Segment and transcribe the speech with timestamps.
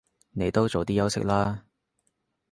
[0.31, 1.63] 你都早啲休息啦